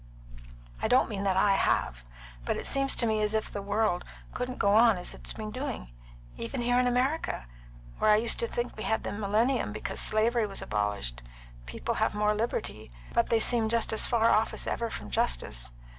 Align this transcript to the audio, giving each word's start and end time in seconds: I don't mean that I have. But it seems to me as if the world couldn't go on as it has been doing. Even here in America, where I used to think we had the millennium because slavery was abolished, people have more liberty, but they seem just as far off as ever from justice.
I 0.81 0.87
don't 0.87 1.09
mean 1.09 1.21
that 1.25 1.37
I 1.37 1.51
have. 1.53 2.03
But 2.43 2.57
it 2.57 2.65
seems 2.65 2.95
to 2.95 3.05
me 3.05 3.21
as 3.21 3.35
if 3.35 3.51
the 3.51 3.61
world 3.61 4.03
couldn't 4.33 4.57
go 4.57 4.73
on 4.73 4.97
as 4.97 5.13
it 5.13 5.21
has 5.27 5.33
been 5.33 5.51
doing. 5.51 5.89
Even 6.37 6.61
here 6.63 6.79
in 6.79 6.87
America, 6.87 7.45
where 7.99 8.09
I 8.09 8.15
used 8.15 8.39
to 8.39 8.47
think 8.47 8.75
we 8.75 8.81
had 8.81 9.03
the 9.03 9.11
millennium 9.11 9.71
because 9.71 9.99
slavery 9.99 10.47
was 10.47 10.59
abolished, 10.63 11.21
people 11.67 11.93
have 12.01 12.15
more 12.15 12.33
liberty, 12.33 12.89
but 13.13 13.29
they 13.29 13.39
seem 13.39 13.69
just 13.69 13.93
as 13.93 14.07
far 14.07 14.31
off 14.31 14.55
as 14.55 14.65
ever 14.65 14.89
from 14.89 15.11
justice. 15.11 15.69